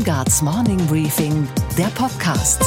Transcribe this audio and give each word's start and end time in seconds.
Steingarts 0.00 0.40
Morning 0.40 0.78
Briefing, 0.86 1.46
der 1.76 1.88
Podcast. 1.88 2.64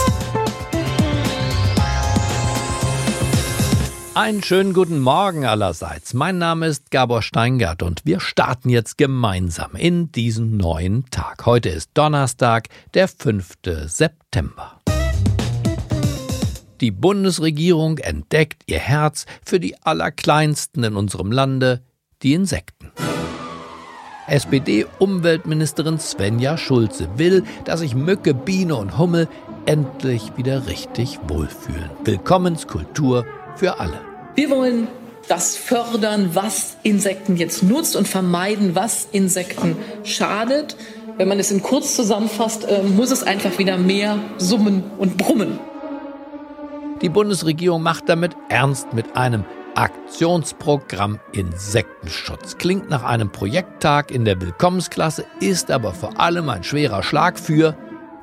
Einen 4.14 4.44
schönen 4.44 4.74
guten 4.74 5.00
Morgen 5.00 5.44
allerseits. 5.44 6.14
Mein 6.14 6.38
Name 6.38 6.68
ist 6.68 6.92
Gabor 6.92 7.24
Steingart 7.24 7.82
und 7.82 8.02
wir 8.06 8.20
starten 8.20 8.70
jetzt 8.70 9.00
gemeinsam 9.00 9.76
in 9.76 10.12
diesen 10.12 10.58
neuen 10.58 11.10
Tag. 11.10 11.48
Heute 11.48 11.70
ist 11.70 11.90
Donnerstag, 11.96 12.70
der 12.94 13.08
5. 13.08 13.56
September. 13.88 14.80
Die 16.82 16.92
Bundesregierung 16.92 17.98
entdeckt 17.98 18.62
ihr 18.68 18.80
Herz 18.80 19.26
für 19.44 19.60
die 19.60 19.82
Allerkleinsten 19.82 20.84
in 20.84 20.96
unserem 20.96 21.32
Lande, 21.32 21.82
die 22.22 22.34
Insekten. 22.34 22.92
SPD-Umweltministerin 24.28 26.00
Svenja 26.00 26.58
Schulze 26.58 27.08
will, 27.18 27.44
dass 27.66 27.82
sich 27.82 27.96
Mücke, 27.96 28.34
Biene 28.34 28.76
und 28.76 28.98
Hummel 28.98 29.28
endlich 29.66 30.38
wieder 30.38 30.68
richtig 30.68 31.20
wohlfühlen. 31.28 31.90
Willkommenskultur 32.04 33.26
für 33.56 33.80
alle. 33.80 34.00
Wir 34.36 34.50
wollen 34.50 34.88
das 35.28 35.56
fördern, 35.56 36.32
was 36.34 36.78
Insekten 36.84 37.38
jetzt 37.38 37.64
nutzt 37.64 37.96
und 37.96 38.08
vermeiden, 38.08 38.76
was 38.76 39.08
Insekten 39.12 39.78
schadet. 40.04 40.76
Wenn 41.18 41.28
man 41.28 41.40
es 41.40 41.52
in 41.52 41.62
kurz 41.62 41.96
zusammenfasst, 41.96 42.66
äh, 42.66 42.84
muss 42.84 43.12
es 43.12 43.24
einfach 43.24 43.58
wieder 43.60 43.78
mehr 43.78 44.18
summen 44.38 44.84
und 44.98 45.18
brummen. 45.18 45.60
Die 47.02 47.10
Bundesregierung 47.10 47.82
macht 47.84 48.10
damit 48.10 48.36
ernst 48.50 48.94
mit 48.94 49.16
einem 49.16 49.46
Aktionsprogramm 49.76 51.20
Insektenschutz. 51.32 52.58
Klingt 52.58 52.90
nach 52.90 53.04
einem 53.04 53.32
Projekttag 53.32 54.12
in 54.12 54.26
der 54.26 54.40
Willkommensklasse, 54.42 55.26
ist 55.40 55.72
aber 55.72 55.94
vor 55.94 56.20
allem 56.20 56.50
ein 56.50 56.64
schwerer 56.64 57.04
Schlag 57.04 57.40
für 57.40 57.76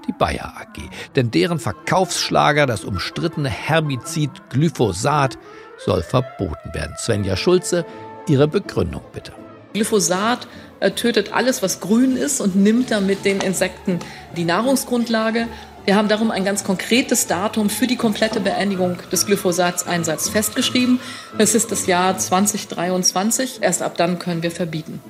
die 0.07 0.13
Bayer 0.13 0.55
AG. 0.57 0.89
Denn 1.17 1.31
deren 1.31 1.59
Verkaufsschlager, 1.59 2.67
das 2.67 2.85
umstrittene 2.85 3.49
Herbizid 3.49 4.31
Glyphosat, 4.51 5.39
soll 5.79 6.03
verboten 6.03 6.73
werden. 6.73 6.95
Svenja 6.99 7.37
Schulze, 7.37 7.85
Ihre 8.29 8.49
Begründung 8.49 9.03
bitte. 9.13 9.33
Glyphosat 9.73 10.47
äh, 10.81 10.91
tötet 10.91 11.33
alles, 11.33 11.63
was 11.63 11.81
grün 11.81 12.17
ist 12.17 12.41
und 12.41 12.57
nimmt 12.57 12.91
damit 12.91 13.25
den 13.25 13.41
Insekten 13.41 14.01
die 14.37 14.45
Nahrungsgrundlage. 14.45 15.47
Wir 15.91 15.97
haben 15.97 16.07
darum 16.07 16.31
ein 16.31 16.45
ganz 16.45 16.63
konkretes 16.63 17.27
Datum 17.27 17.69
für 17.69 17.89
die 17.89 17.97
komplette 17.97 18.39
Beendigung 18.39 18.99
des 19.11 19.27
Glyphosatseinsatzes 19.27 20.29
festgeschrieben. 20.29 21.01
Es 21.37 21.57
ist 21.57 21.73
das 21.73 21.87
Jahr 21.89 22.17
2023. 22.17 23.59
Erst 23.61 23.83
ab 23.83 23.97
dann 23.97 24.21
können 24.21 24.45
wir 24.45 24.53
verbieten. 24.53 25.03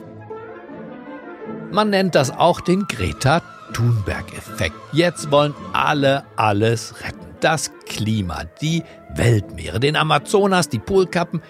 Man 1.70 1.90
nennt 1.90 2.14
das 2.14 2.30
auch 2.30 2.62
den 2.62 2.86
Greta 2.88 3.42
Thunberg-Effekt. 3.74 4.74
Jetzt 4.92 5.30
wollen 5.30 5.52
alle 5.74 6.24
alles 6.36 6.94
retten. 7.04 7.26
Das 7.40 7.70
Klima, 7.84 8.44
die 8.62 8.82
Weltmeere, 9.14 9.80
den 9.80 9.96
Amazonas, 9.96 10.70
die 10.70 10.78
Polkappen. 10.78 11.42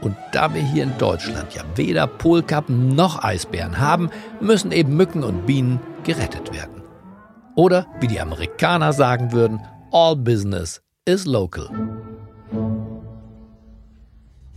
Und 0.00 0.16
da 0.30 0.54
wir 0.54 0.62
hier 0.62 0.84
in 0.84 0.96
Deutschland 0.96 1.52
ja 1.54 1.64
weder 1.74 2.06
Polkappen 2.06 2.94
noch 2.94 3.24
Eisbären 3.24 3.80
haben, 3.80 4.10
müssen 4.40 4.70
eben 4.70 4.96
Mücken 4.96 5.24
und 5.24 5.44
Bienen 5.44 5.80
gerettet 6.04 6.54
werden. 6.54 6.75
Oder 7.56 7.86
wie 8.00 8.06
die 8.06 8.20
Amerikaner 8.20 8.92
sagen 8.92 9.32
würden, 9.32 9.60
all 9.90 10.14
business 10.14 10.82
is 11.06 11.24
local. 11.24 11.68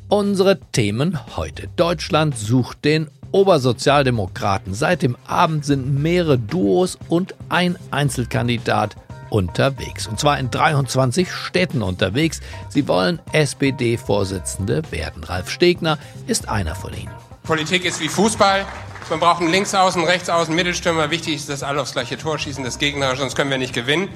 Unsere 0.10 0.60
Themen 0.60 1.18
heute. 1.38 1.70
Deutschland 1.76 2.38
sucht 2.38 2.84
den 2.84 3.10
Obersozialdemokraten. 3.32 4.74
Seit 4.74 5.02
dem 5.02 5.16
Abend 5.26 5.64
sind 5.66 6.02
mehrere 6.02 6.38
Duos 6.38 6.98
und 7.08 7.36
ein 7.48 7.78
Einzelkandidat 7.90 8.98
unterwegs. 9.30 10.08
Und 10.08 10.20
zwar 10.20 10.38
in 10.40 10.52
23 10.52 11.32
Städten 11.32 11.82
unterwegs. 11.82 12.42
Sie 12.68 12.88
wollen 12.88 13.20
SPD-Vorsitzende 13.32 14.82
werden. 14.92 15.24
Ralf 15.24 15.50
Stegner 15.50 16.00
ist 16.28 16.50
einer 16.50 16.76
von 16.76 16.94
ihnen. 16.94 17.14
Politik 17.44 17.86
ist 17.86 18.02
wie 18.02 18.10
Fußball. 18.10 18.66
Wir 19.10 19.18
brauchen 19.18 19.50
Linksaußen, 19.50 20.04
Rechtsaußen, 20.04 20.54
Mittelstürmer. 20.54 21.10
Wichtig 21.10 21.36
ist, 21.36 21.50
dass 21.50 21.64
alle 21.64 21.82
aufs 21.82 21.94
gleiche 21.94 22.16
Tor 22.16 22.38
schießen, 22.38 22.64
das 22.64 22.78
Gegner, 22.78 23.16
sonst 23.16 23.36
können 23.36 23.50
wir 23.50 23.58
nicht 23.58 23.74
gewinnen. 23.74 24.08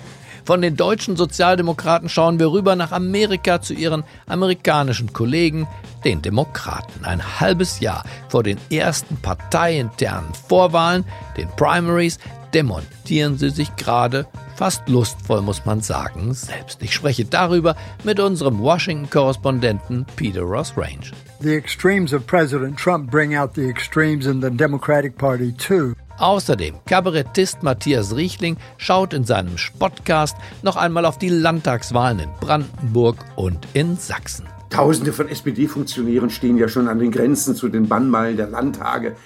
Von 0.46 0.62
den 0.62 0.76
deutschen 0.76 1.16
Sozialdemokraten 1.16 2.10
schauen 2.10 2.38
wir 2.38 2.52
rüber 2.52 2.76
nach 2.76 2.92
Amerika 2.92 3.60
zu 3.60 3.74
ihren 3.74 4.04
amerikanischen 4.28 5.12
Kollegen, 5.12 5.68
den 6.06 6.22
Demokraten. 6.22 7.06
Ein 7.06 7.40
halbes 7.40 7.80
Jahr 7.80 8.04
vor 8.30 8.44
den 8.44 8.60
ersten 8.70 9.18
parteiinternen 9.18 10.34
Vorwahlen, 10.48 11.06
den 11.38 11.50
Primaries, 11.56 12.20
demontieren 12.54 13.40
sie 13.40 13.50
sich 13.50 13.76
gerade 13.78 14.28
fast 14.56 14.88
lustvoll, 14.88 15.42
muss 15.42 15.66
man 15.66 15.82
sagen, 15.82 16.36
selbst. 16.36 16.84
Ich 16.84 16.94
spreche 16.94 17.26
darüber 17.26 17.76
mit 18.04 18.20
unserem 18.20 18.60
Washington-Korrespondenten 18.60 20.06
Peter 20.16 20.42
Ross 20.42 20.74
Range. 20.78 21.10
The 21.44 21.58
extremes 21.58 22.14
of 22.14 22.26
President 22.26 22.78
Trump 22.78 23.12
bring 23.12 23.36
out 23.36 23.54
the 23.54 23.68
extremes 23.68 24.28
in 24.28 24.40
the 24.40 24.50
Democratic 24.50 25.18
Party 25.18 25.52
too. 25.52 25.94
Außerdem, 26.18 26.76
Kabarettist 26.86 27.64
Matthias 27.64 28.16
Riechling 28.16 28.56
schaut 28.78 29.14
in 29.14 29.26
seinem 29.26 29.58
Spotcast 29.58 30.38
noch 30.62 30.78
einmal 30.78 31.06
auf 31.06 31.18
die 31.18 31.28
Landtagswahlen 31.28 32.20
in 32.20 32.30
Brandenburg 32.40 33.18
und 33.36 33.68
in 33.74 33.98
Sachsen. 33.98 34.46
Tausende 34.70 35.12
von 35.12 35.28
SPD-Funktionären 35.28 36.30
stehen 36.30 36.58
ja 36.58 36.70
schon 36.70 36.88
an 36.88 37.00
den 37.00 37.12
Grenzen 37.12 37.58
zu 37.58 37.68
den 37.68 37.90
Bannmeilen 37.90 38.38
der 38.38 38.48
Landtage. 38.48 39.18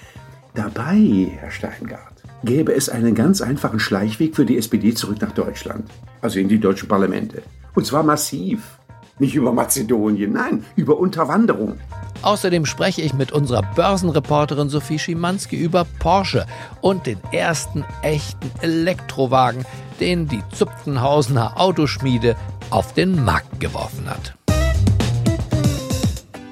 Dabei, 0.54 1.38
Herr 1.38 1.52
Steingart, 1.52 2.24
gäbe 2.42 2.74
es 2.74 2.88
einen 2.88 3.14
ganz 3.14 3.40
einfachen 3.40 3.78
Schleichweg 3.78 4.34
für 4.34 4.44
die 4.44 4.58
SPD 4.58 4.92
zurück 4.92 5.18
nach 5.20 5.30
Deutschland, 5.30 5.88
also 6.20 6.40
in 6.40 6.48
die 6.48 6.58
deutschen 6.58 6.88
Parlamente. 6.88 7.42
Und 7.76 7.86
zwar 7.86 8.02
massiv. 8.02 8.78
Nicht 9.20 9.34
über 9.34 9.52
Mazedonien, 9.52 10.32
nein, 10.32 10.64
über 10.76 10.98
Unterwanderung. 10.98 11.78
Außerdem 12.22 12.66
spreche 12.66 13.02
ich 13.02 13.14
mit 13.14 13.32
unserer 13.32 13.62
Börsenreporterin 13.62 14.68
Sophie 14.68 14.98
Schimanski 14.98 15.56
über 15.56 15.84
Porsche 15.98 16.46
und 16.80 17.06
den 17.06 17.20
ersten 17.32 17.84
echten 18.02 18.50
Elektrowagen, 18.60 19.64
den 20.00 20.26
die 20.26 20.42
Zupfenhausener 20.52 21.60
Autoschmiede 21.60 22.36
auf 22.70 22.92
den 22.94 23.24
Markt 23.24 23.60
geworfen 23.60 24.08
hat. 24.08 24.34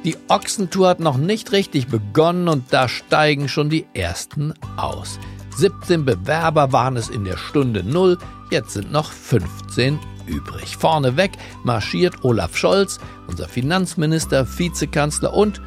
Die 0.04 0.16
Ochsentour 0.28 0.88
hat 0.90 1.00
noch 1.00 1.16
nicht 1.16 1.50
richtig 1.50 1.88
begonnen 1.88 2.48
und 2.48 2.72
da 2.72 2.88
steigen 2.88 3.48
schon 3.48 3.70
die 3.70 3.86
ersten 3.92 4.54
aus. 4.76 5.18
17 5.56 6.04
Bewerber 6.04 6.70
waren 6.70 6.96
es 6.96 7.08
in 7.08 7.24
der 7.24 7.36
Stunde 7.36 7.82
Null, 7.82 8.18
jetzt 8.50 8.74
sind 8.74 8.92
noch 8.92 9.10
15 9.10 9.98
übrig. 10.26 10.76
Vorneweg 10.76 11.32
marschiert 11.64 12.24
Olaf 12.24 12.56
Scholz, 12.56 12.98
unser 13.26 13.48
Finanzminister, 13.48 14.46
Vizekanzler 14.58 15.32
und 15.32 15.60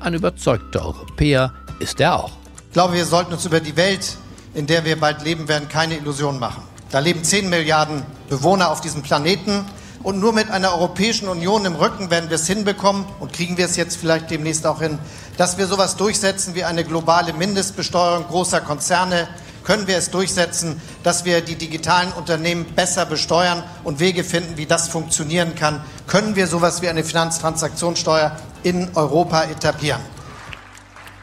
ein 0.00 0.14
überzeugter 0.14 0.84
Europäer 0.84 1.52
ist 1.78 2.00
er 2.00 2.16
auch. 2.16 2.32
Ich 2.68 2.72
glaube, 2.72 2.94
wir 2.94 3.04
sollten 3.04 3.32
uns 3.32 3.44
über 3.44 3.60
die 3.60 3.76
Welt, 3.76 4.16
in 4.54 4.66
der 4.66 4.84
wir 4.84 4.98
bald 4.98 5.22
leben 5.22 5.48
werden, 5.48 5.68
keine 5.68 5.96
Illusionen 5.96 6.40
machen. 6.40 6.62
Da 6.90 6.98
leben 6.98 7.24
10 7.24 7.48
Milliarden 7.48 8.02
Bewohner 8.28 8.70
auf 8.70 8.80
diesem 8.80 9.02
Planeten. 9.02 9.64
Und 10.02 10.18
nur 10.18 10.32
mit 10.32 10.50
einer 10.50 10.72
Europäischen 10.72 11.28
Union 11.28 11.64
im 11.64 11.76
Rücken 11.76 12.10
werden 12.10 12.28
wir 12.28 12.34
es 12.34 12.46
hinbekommen 12.46 13.04
und 13.20 13.32
kriegen 13.32 13.56
wir 13.56 13.66
es 13.66 13.76
jetzt 13.76 13.96
vielleicht 13.96 14.30
demnächst 14.30 14.66
auch 14.66 14.80
hin, 14.80 14.98
dass 15.36 15.58
wir 15.58 15.66
sowas 15.68 15.96
durchsetzen 15.96 16.56
wie 16.56 16.64
eine 16.64 16.82
globale 16.82 17.32
Mindestbesteuerung 17.32 18.26
großer 18.26 18.60
Konzerne, 18.60 19.28
können 19.64 19.86
wir 19.86 19.96
es 19.96 20.10
durchsetzen, 20.10 20.80
dass 21.02 21.24
wir 21.24 21.40
die 21.40 21.56
digitalen 21.56 22.12
Unternehmen 22.12 22.64
besser 22.64 23.06
besteuern 23.06 23.62
und 23.84 24.00
Wege 24.00 24.24
finden, 24.24 24.56
wie 24.56 24.66
das 24.66 24.88
funktionieren 24.88 25.54
kann? 25.54 25.80
Können 26.06 26.36
wir 26.36 26.46
sowas 26.46 26.82
wie 26.82 26.88
eine 26.88 27.04
Finanztransaktionssteuer 27.04 28.36
in 28.62 28.88
Europa 28.94 29.44
etablieren? 29.44 30.00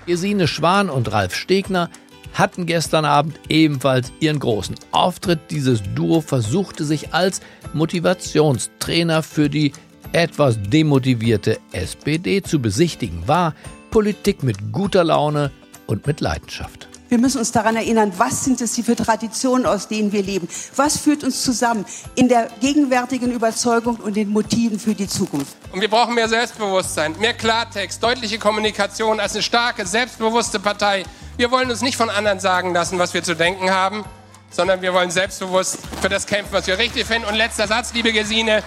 Gesine 0.05 0.47
Schwan 0.47 0.89
und 0.89 1.11
Ralf 1.11 1.35
Stegner 1.35 1.89
hatten 2.33 2.66
gestern 2.66 3.05
Abend 3.05 3.40
ebenfalls 3.49 4.11
ihren 4.19 4.40
großen 4.40 4.75
Auftritt. 4.91 5.40
Dieses 5.52 5.81
Duo 5.96 6.22
versuchte 6.22 6.84
sich 6.85 7.14
als 7.14 7.41
Motivationstrainer 7.73 9.23
für 9.23 9.49
die 9.49 9.73
etwas 10.11 10.58
demotivierte 10.61 11.59
SPD 11.72 12.41
zu 12.41 12.59
besichtigen. 12.59 13.28
War 13.28 13.53
Politik 13.91 14.43
mit 14.43 14.72
guter 14.72 15.03
Laune 15.03 15.52
und 15.87 16.08
mit 16.08 16.22
Leidenschaft. 16.22 16.89
Wir 17.09 17.17
müssen 17.17 17.40
uns 17.40 17.52
daran 17.52 17.76
erinnern, 17.76 18.14
was 18.17 18.44
sind 18.46 18.61
es 18.61 18.76
für 18.79 18.96
Traditionen, 18.96 19.66
aus 19.66 19.88
denen 19.88 20.11
wir 20.11 20.22
leben? 20.22 20.47
Was 20.76 20.97
führt 20.97 21.23
uns 21.23 21.41
zusammen 21.41 21.84
in 22.14 22.29
der 22.29 22.50
gegenwärtigen 22.61 23.32
Überzeugung 23.32 23.96
und 23.96 24.16
den 24.16 24.29
Motiven 24.29 24.79
für 24.79 24.94
die 24.94 25.08
Zukunft? 25.08 25.56
Und 25.72 25.82
wir 25.82 25.90
brauchen 25.90 26.14
mehr 26.14 26.29
Selbstbewusstsein, 26.29 27.16
mehr 27.20 27.34
Klartext, 27.34 28.03
deutliche 28.03 28.38
Kommunikation 28.38 29.20
als 29.20 29.34
eine 29.34 29.41
starke, 29.41 29.88
selbstbewusste 29.88 30.59
Partei. 30.59 31.03
Wir 31.35 31.50
wollen 31.50 31.72
uns 31.72 31.82
nicht 31.82 31.97
von 31.97 32.11
anderen 32.11 32.40
sagen 32.40 32.76
lassen, 32.76 33.00
was 33.00 33.16
wir 33.16 33.23
zu 33.23 33.35
denken 33.35 33.72
haben, 33.72 34.05
sondern 34.52 34.84
wir 34.84 34.94
wollen 34.94 35.09
selbstbewusst 35.09 35.79
für 36.02 36.09
das 36.09 36.28
kämpfen, 36.28 36.53
was 36.53 36.67
wir 36.67 36.78
richtig 36.78 37.08
finden. 37.08 37.28
Und 37.28 37.34
letzter 37.34 37.67
Satz, 37.67 37.91
liebe 37.91 38.14
Gesine, 38.14 38.62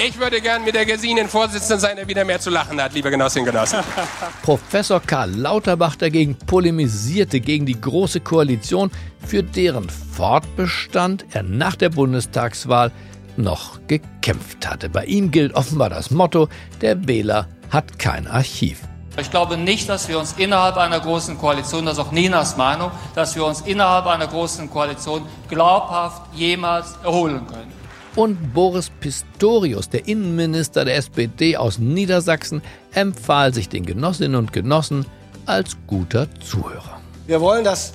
Ich 0.00 0.16
würde 0.16 0.40
gern 0.40 0.64
mit 0.64 0.76
der 0.76 0.86
Gesinen 0.86 1.28
Vorsitzenden 1.28 1.80
sein, 1.80 1.96
der 1.96 2.06
wieder 2.06 2.24
mehr 2.24 2.38
zu 2.38 2.50
lachen 2.50 2.80
hat, 2.80 2.94
liebe 2.94 3.10
Genossinnen 3.10 3.48
und 3.48 3.52
Genossen. 3.52 3.80
Professor 4.42 5.00
Karl 5.00 5.34
Lauterbach 5.34 5.96
dagegen 5.96 6.36
polemisierte 6.36 7.40
gegen 7.40 7.66
die 7.66 7.80
Große 7.80 8.20
Koalition, 8.20 8.92
für 9.26 9.42
deren 9.42 9.90
Fortbestand 9.90 11.26
er 11.32 11.42
nach 11.42 11.74
der 11.74 11.88
Bundestagswahl 11.88 12.92
noch 13.36 13.80
gekämpft 13.88 14.68
hatte. 14.68 14.88
Bei 14.88 15.04
ihm 15.04 15.32
gilt 15.32 15.54
offenbar 15.54 15.90
das 15.90 16.12
Motto, 16.12 16.48
der 16.80 17.08
Wähler 17.08 17.48
hat 17.70 17.98
kein 17.98 18.28
Archiv. 18.28 18.82
Ich 19.18 19.32
glaube 19.32 19.56
nicht, 19.56 19.88
dass 19.88 20.08
wir 20.08 20.20
uns 20.20 20.34
innerhalb 20.38 20.76
einer 20.76 21.00
großen 21.00 21.36
Koalition, 21.38 21.86
das 21.86 21.98
ist 21.98 22.04
auch 22.04 22.12
Ninas 22.12 22.56
Meinung, 22.56 22.92
dass 23.16 23.34
wir 23.34 23.44
uns 23.44 23.62
innerhalb 23.62 24.06
einer 24.06 24.28
großen 24.28 24.70
Koalition 24.70 25.26
glaubhaft 25.48 26.22
jemals 26.34 26.94
erholen 27.02 27.44
können. 27.48 27.77
Und 28.18 28.52
Boris 28.52 28.90
Pistorius, 28.98 29.90
der 29.90 30.08
Innenminister 30.08 30.84
der 30.84 30.96
SPD 30.96 31.56
aus 31.56 31.78
Niedersachsen, 31.78 32.62
empfahl 32.92 33.54
sich 33.54 33.68
den 33.68 33.86
Genossinnen 33.86 34.34
und 34.34 34.52
Genossen 34.52 35.06
als 35.46 35.76
guter 35.86 36.26
Zuhörer. 36.40 37.00
Wir 37.28 37.40
wollen, 37.40 37.62
dass 37.62 37.92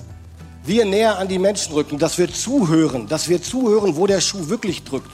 wir 0.64 0.86
näher 0.86 1.18
an 1.18 1.28
die 1.28 1.38
Menschen 1.38 1.74
rücken, 1.74 1.98
dass 1.98 2.16
wir 2.16 2.32
zuhören, 2.32 3.06
dass 3.06 3.28
wir 3.28 3.42
zuhören, 3.42 3.96
wo 3.96 4.06
der 4.06 4.22
Schuh 4.22 4.48
wirklich 4.48 4.82
drückt. 4.82 5.10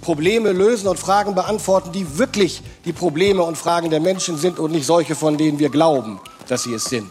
Probleme 0.00 0.52
lösen 0.52 0.86
und 0.86 0.96
Fragen 0.96 1.34
beantworten, 1.34 1.90
die 1.90 2.16
wirklich 2.16 2.62
die 2.84 2.92
Probleme 2.92 3.42
und 3.42 3.58
Fragen 3.58 3.90
der 3.90 3.98
Menschen 3.98 4.38
sind 4.38 4.60
und 4.60 4.70
nicht 4.70 4.86
solche, 4.86 5.16
von 5.16 5.36
denen 5.36 5.58
wir 5.58 5.70
glauben, 5.70 6.20
dass 6.46 6.62
sie 6.62 6.74
es 6.74 6.84
sind. 6.84 7.10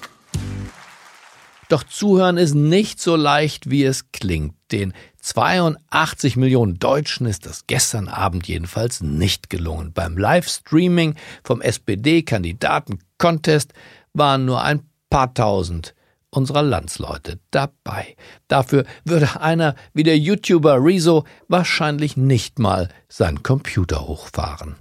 Doch 1.72 1.84
zuhören 1.86 2.38
ist 2.38 2.54
nicht 2.54 3.00
so 3.00 3.16
leicht, 3.16 3.70
wie 3.70 3.86
es 3.86 4.12
klingt. 4.12 4.56
Den 4.74 4.92
82 5.22 6.36
Millionen 6.36 6.80
Deutschen 6.80 7.26
ist 7.26 7.46
das 7.46 7.66
gestern 7.66 8.10
Abend 8.10 8.46
jedenfalls 8.46 9.00
nicht 9.00 9.50
gelungen. 9.50 9.94
Beim 9.94 10.18
Livestreaming 10.18 11.16
vom 11.46 11.62
SPD-Kandidaten-Contest 11.62 13.72
waren 14.12 14.44
nur 14.44 14.62
ein 14.62 14.82
paar 15.10 15.34
tausend 15.34 15.96
unserer 16.30 16.62
Landsleute 16.62 17.40
dabei. 17.52 18.18
Dafür 18.50 18.84
würde 19.06 19.40
einer 19.40 19.76
wie 19.94 20.04
der 20.04 20.18
YouTuber 20.18 20.84
Rezo 20.84 21.24
wahrscheinlich 21.48 22.18
nicht 22.18 22.60
mal 22.60 22.90
seinen 23.08 23.44
Computer 23.44 24.10
hochfahren. 24.10 24.76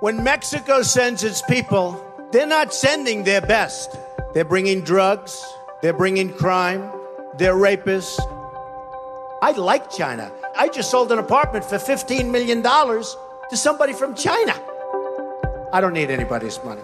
When 0.00 0.22
Mexico 0.22 0.84
sends 0.84 1.24
its 1.24 1.42
people, 1.48 1.96
they're 2.30 2.46
not 2.46 2.72
sending 2.72 3.24
their 3.24 3.40
best. 3.40 3.98
They're 4.36 4.44
bringing 4.44 4.82
drugs, 4.82 5.42
they're 5.80 5.94
bringing 5.94 6.30
crime, 6.30 6.92
they're 7.38 7.54
rapists. 7.54 8.20
I 9.40 9.52
like 9.52 9.88
China. 9.88 10.30
I 10.54 10.68
just 10.68 10.90
sold 10.90 11.10
an 11.10 11.18
apartment 11.18 11.64
for 11.64 11.76
$15 11.76 12.30
million 12.30 12.62
to 12.62 13.56
somebody 13.56 13.94
from 13.94 14.14
China. 14.14 14.52
I 15.72 15.80
don't 15.80 15.94
need 15.94 16.10
anybody's 16.10 16.62
money. 16.62 16.82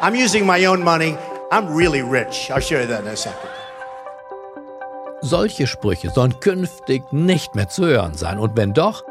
I'm 0.00 0.16
using 0.16 0.44
my 0.44 0.64
own 0.64 0.82
money. 0.82 1.16
I'm 1.52 1.72
really 1.72 2.02
rich. 2.02 2.50
I'll 2.50 2.58
show 2.58 2.80
you 2.80 2.88
that 2.88 3.02
in 3.02 3.06
a 3.06 3.16
second. 3.16 3.50
Solche 5.22 5.68
Sprüche 5.68 6.10
sollen 6.10 6.40
künftig 6.40 7.04
nicht 7.12 7.54
mehr 7.54 7.68
zu 7.68 7.86
hören 7.86 8.14
sein. 8.14 8.40
Und 8.40 8.56
wenn 8.56 8.72
doch, 8.72 9.04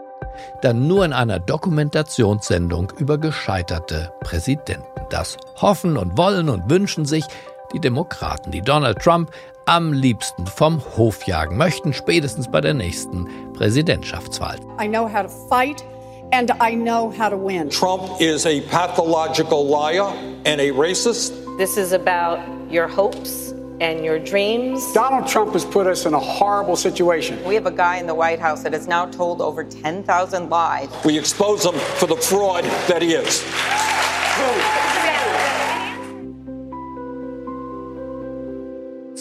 dann 0.62 0.88
nur 0.90 1.06
in 1.06 1.14
einer 1.14 1.40
Dokumentationssendung 1.40 2.92
über 2.98 3.18
gescheiterte 3.18 4.12
Präsidenten. 4.20 4.84
Das 5.10 5.38
hoffen 5.62 5.96
und 5.96 6.18
wollen 6.18 6.50
und 6.50 6.70
wünschen 6.70 7.06
sich 7.06 7.26
die 7.74 7.80
Demokraten, 7.80 8.52
die 8.52 8.62
Donald 8.62 9.00
Trump 9.00 9.32
am 9.66 9.94
liebsten 9.94 10.46
vom 10.46 10.82
Hof 10.98 11.24
jagen 11.26 11.58
möchten, 11.58 11.94
spätestens 11.94 12.50
bei 12.50 12.62
der 12.62 12.74
nächsten 12.74 13.28
Präsidentschaftswahl. 13.54 14.58
I 14.82 14.88
know 14.88 15.08
how 15.08 15.24
to 15.24 15.30
fight 15.50 15.84
and 16.32 16.52
I 16.62 16.76
know 16.76 17.12
how 17.18 17.30
to 17.30 17.38
win. 17.38 17.70
Trump 17.70 18.04
is 18.20 18.46
a 18.46 18.62
pathological 18.70 19.66
liar 19.66 20.14
and 20.46 20.60
a 20.60 20.72
racist. 20.72 21.34
This 21.58 21.78
is 21.78 21.94
about 21.94 22.40
your 22.70 22.88
hopes 22.88 23.54
and 23.80 24.04
your 24.04 24.20
dreams. 24.20 24.82
Donald 24.94 25.28
Trump 25.28 25.54
has 25.54 25.66
put 25.66 25.88
us 25.88 26.06
in 26.06 26.14
a 26.14 26.20
horrible 26.20 26.76
situation. 26.76 27.44
We 27.46 27.56
have 27.56 27.66
a 27.66 27.72
guy 27.72 27.98
in 27.98 28.08
the 28.08 28.16
White 28.16 28.40
House 28.40 28.64
that 28.64 28.74
has 28.74 28.88
now 28.88 29.06
told 29.06 29.42
over 29.42 29.64
10,000 29.64 30.50
lies. 30.50 30.90
We 31.06 31.18
expose 31.18 31.66
him 31.66 31.76
for 31.98 32.08
the 32.08 32.18
fraud 32.18 32.64
that 32.88 33.02
he 33.02 33.14
is. 33.14 33.44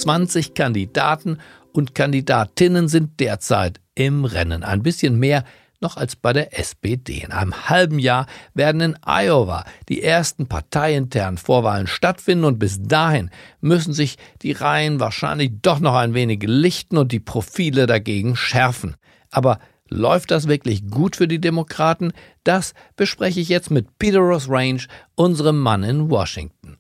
20 0.02 0.54
Kandidaten 0.54 1.38
und 1.72 1.94
Kandidatinnen 1.94 2.88
sind 2.88 3.20
derzeit 3.20 3.80
im 3.94 4.24
Rennen. 4.24 4.64
Ein 4.64 4.82
bisschen 4.82 5.16
mehr 5.16 5.44
noch 5.80 5.96
als 5.96 6.16
bei 6.16 6.32
der 6.32 6.58
SPD. 6.58 7.22
In 7.22 7.30
einem 7.30 7.68
halben 7.68 8.00
Jahr 8.00 8.26
werden 8.52 8.80
in 8.80 8.98
Iowa 9.06 9.64
die 9.88 10.02
ersten 10.02 10.48
parteiinternen 10.48 11.38
Vorwahlen 11.38 11.86
stattfinden 11.86 12.44
und 12.46 12.58
bis 12.58 12.82
dahin 12.82 13.30
müssen 13.60 13.92
sich 13.92 14.16
die 14.42 14.50
Reihen 14.50 14.98
wahrscheinlich 14.98 15.52
doch 15.62 15.78
noch 15.78 15.94
ein 15.94 16.14
wenig 16.14 16.42
lichten 16.42 16.98
und 16.98 17.12
die 17.12 17.20
Profile 17.20 17.86
dagegen 17.86 18.34
schärfen. 18.34 18.96
Aber 19.30 19.60
läuft 19.88 20.32
das 20.32 20.48
wirklich 20.48 20.88
gut 20.90 21.14
für 21.14 21.28
die 21.28 21.40
Demokraten? 21.40 22.12
Das 22.42 22.74
bespreche 22.96 23.38
ich 23.38 23.48
jetzt 23.48 23.70
mit 23.70 23.98
Peter 24.00 24.18
Ross 24.18 24.48
Range, 24.48 24.82
unserem 25.14 25.60
Mann 25.60 25.84
in 25.84 26.10
Washington. 26.10 26.76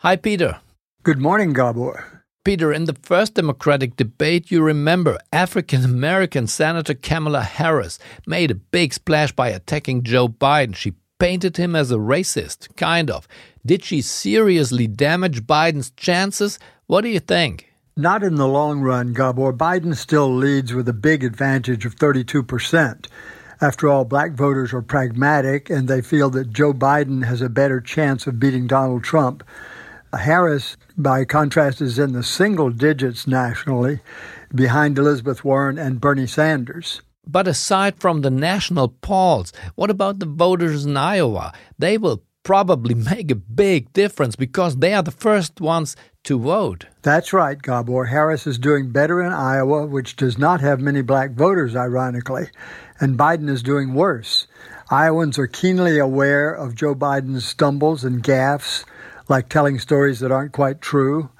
Hi 0.00 0.18
Peter. 0.18 0.60
Good 1.04 1.18
morning, 1.18 1.52
Gabor. 1.52 2.22
Peter, 2.44 2.72
in 2.72 2.84
the 2.84 2.94
first 2.94 3.34
Democratic 3.34 3.96
debate, 3.96 4.52
you 4.52 4.62
remember 4.62 5.18
African 5.32 5.84
American 5.84 6.46
Senator 6.46 6.94
Kamala 6.94 7.42
Harris 7.42 7.98
made 8.24 8.52
a 8.52 8.54
big 8.54 8.94
splash 8.94 9.32
by 9.32 9.48
attacking 9.48 10.04
Joe 10.04 10.28
Biden. 10.28 10.76
She 10.76 10.94
painted 11.18 11.56
him 11.56 11.74
as 11.74 11.90
a 11.90 11.96
racist, 11.96 12.76
kind 12.76 13.10
of. 13.10 13.26
Did 13.66 13.82
she 13.82 14.00
seriously 14.00 14.86
damage 14.86 15.42
Biden's 15.42 15.90
chances? 15.90 16.60
What 16.86 17.00
do 17.00 17.08
you 17.08 17.18
think? 17.18 17.72
Not 17.96 18.22
in 18.22 18.36
the 18.36 18.46
long 18.46 18.80
run, 18.80 19.12
Gabor. 19.12 19.52
Biden 19.52 19.96
still 19.96 20.32
leads 20.32 20.72
with 20.72 20.88
a 20.88 20.92
big 20.92 21.24
advantage 21.24 21.84
of 21.84 21.96
32%. 21.96 23.08
After 23.60 23.88
all, 23.88 24.04
black 24.04 24.34
voters 24.34 24.72
are 24.72 24.82
pragmatic 24.82 25.68
and 25.68 25.88
they 25.88 26.00
feel 26.00 26.30
that 26.30 26.52
Joe 26.52 26.72
Biden 26.72 27.24
has 27.24 27.42
a 27.42 27.48
better 27.48 27.80
chance 27.80 28.28
of 28.28 28.38
beating 28.38 28.68
Donald 28.68 29.02
Trump. 29.02 29.42
Harris, 30.18 30.76
by 30.96 31.24
contrast, 31.24 31.80
is 31.80 31.98
in 31.98 32.12
the 32.12 32.22
single 32.22 32.70
digits 32.70 33.26
nationally 33.26 34.00
behind 34.54 34.98
Elizabeth 34.98 35.44
Warren 35.44 35.78
and 35.78 36.00
Bernie 36.00 36.26
Sanders. 36.26 37.00
But 37.26 37.48
aside 37.48 38.00
from 38.00 38.20
the 38.20 38.30
national 38.30 38.88
polls, 38.88 39.52
what 39.74 39.90
about 39.90 40.18
the 40.18 40.26
voters 40.26 40.84
in 40.84 40.96
Iowa? 40.96 41.52
They 41.78 41.96
will 41.96 42.22
probably 42.42 42.94
make 43.14 43.30
a 43.30 43.36
big 43.36 43.92
difference 43.92 44.36
because 44.36 44.76
they 44.76 44.92
are 44.92 45.02
the 45.02 45.10
first 45.10 45.60
ones 45.60 45.96
to 46.24 46.38
vote. 46.38 46.86
That's 47.02 47.32
right, 47.32 47.60
Gabor. 47.60 48.06
Harris 48.06 48.46
is 48.46 48.58
doing 48.58 48.90
better 48.90 49.22
in 49.22 49.32
Iowa, 49.32 49.86
which 49.86 50.16
does 50.16 50.38
not 50.38 50.60
have 50.60 50.80
many 50.80 51.02
black 51.02 51.32
voters, 51.32 51.74
ironically, 51.74 52.48
and 53.00 53.18
Biden 53.18 53.48
is 53.48 53.62
doing 53.62 53.94
worse. 53.94 54.46
Iowans 54.90 55.38
are 55.38 55.46
keenly 55.46 55.98
aware 55.98 56.52
of 56.52 56.74
Joe 56.74 56.94
Biden's 56.94 57.44
stumbles 57.44 58.04
and 58.04 58.22
gaffes 58.22 58.84
like 59.28 59.48
telling 59.48 59.78
stories 59.78 60.20
that 60.20 60.32
aren't 60.32 60.52
quite 60.52 60.80
true. 60.80 61.30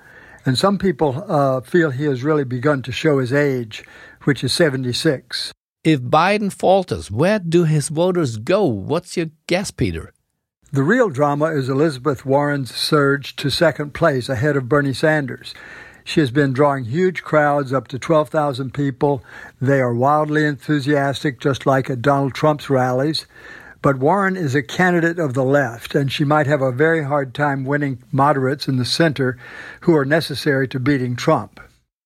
And 0.44 0.58
some 0.58 0.78
people 0.78 1.24
uh, 1.28 1.60
feel 1.60 1.90
he 1.90 2.04
has 2.04 2.24
really 2.24 2.44
begun 2.44 2.82
to 2.82 2.92
show 2.92 3.18
his 3.18 3.32
age, 3.32 3.84
which 4.24 4.42
is 4.42 4.52
76. 4.52 5.52
If 5.84 6.00
Biden 6.00 6.52
falters, 6.52 7.10
where 7.10 7.38
do 7.38 7.64
his 7.64 7.88
voters 7.88 8.36
go? 8.36 8.64
What's 8.64 9.16
your 9.16 9.30
guess, 9.46 9.70
Peter? 9.70 10.12
The 10.72 10.82
real 10.82 11.10
drama 11.10 11.46
is 11.46 11.68
Elizabeth 11.68 12.24
Warren's 12.24 12.74
surge 12.74 13.36
to 13.36 13.50
second 13.50 13.92
place 13.92 14.28
ahead 14.28 14.56
of 14.56 14.68
Bernie 14.68 14.94
Sanders. 14.94 15.54
She 16.04 16.20
has 16.20 16.30
been 16.30 16.52
drawing 16.52 16.84
huge 16.84 17.22
crowds, 17.22 17.72
up 17.72 17.88
to 17.88 17.98
12,000 17.98 18.72
people. 18.72 19.22
They 19.60 19.80
are 19.80 19.94
wildly 19.94 20.44
enthusiastic, 20.44 21.40
just 21.40 21.66
like 21.66 21.90
at 21.90 22.02
Donald 22.02 22.34
Trump's 22.34 22.70
rallies. 22.70 23.26
But 23.82 23.98
Warren 23.98 24.36
is 24.36 24.54
a 24.54 24.62
candidate 24.62 25.18
of 25.18 25.34
the 25.34 25.44
left, 25.44 25.96
and 25.96 26.10
she 26.10 26.24
might 26.24 26.46
have 26.46 26.62
a 26.62 26.70
very 26.70 27.02
hard 27.02 27.34
time 27.34 27.64
winning 27.64 28.02
moderates 28.12 28.68
in 28.68 28.76
the 28.76 28.84
center 28.84 29.36
who 29.80 29.96
are 29.96 30.04
necessary 30.04 30.68
to 30.68 30.78
beating 30.78 31.16
Trump. 31.16 31.60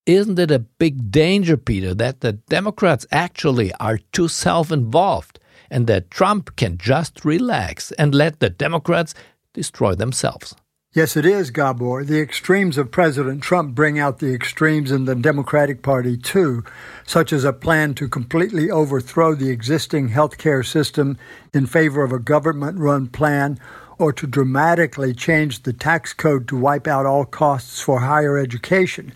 Isn't 0.07 0.39
it 0.39 0.51
a 0.51 0.61
big 0.61 1.11
danger, 1.11 1.59
Peter, 1.59 1.93
that 1.95 2.23
the 2.23 2.33
Democrats 2.33 3.07
actually 3.13 3.75
are 3.75 3.99
too 4.13 4.29
self 4.29 4.73
involved 4.73 5.39
and 5.71 5.87
that 5.87 6.11
Trump 6.11 6.57
can 6.57 6.79
just 6.79 7.25
relax 7.25 7.93
and 7.93 8.15
let 8.15 8.41
the 8.41 8.49
Democrats 8.49 9.13
destroy 9.53 9.95
themselves? 9.95 10.55
Yes, 10.97 11.15
it 11.15 11.27
is, 11.27 11.51
Gabor. 11.51 12.05
The 12.05 12.23
extremes 12.23 12.79
of 12.79 12.91
President 12.91 13.43
Trump 13.43 13.75
bring 13.75 13.99
out 13.99 14.19
the 14.19 14.33
extremes 14.33 14.91
in 14.91 15.05
the 15.05 15.15
Democratic 15.15 15.83
Party, 15.83 16.17
too, 16.17 16.65
such 17.07 17.35
as 17.35 17.45
a 17.45 17.53
plan 17.53 17.93
to 17.97 18.09
completely 18.09 18.71
overthrow 18.71 19.35
the 19.35 19.51
existing 19.51 20.09
healthcare 20.09 20.65
system 20.65 21.19
in 21.53 21.67
favor 21.67 22.03
of 22.03 22.13
a 22.13 22.19
government 22.19 22.79
run 22.79 23.09
plan 23.09 23.61
or 23.99 24.11
to 24.11 24.27
dramatically 24.27 25.13
change 25.13 25.65
the 25.65 25.75
tax 25.75 26.15
code 26.15 26.49
to 26.49 26.57
wipe 26.57 26.87
out 26.87 27.05
all 27.05 27.27
costs 27.27 27.83
for 27.83 28.01
higher 28.01 28.39
education. 28.39 29.13